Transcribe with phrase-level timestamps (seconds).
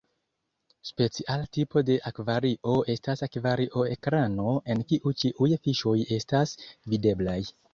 [0.89, 6.57] Speciala tipo de akvario estas akvario-ekrano en kiu ĉiuj fiŝoj estas
[6.95, 7.39] videblaj.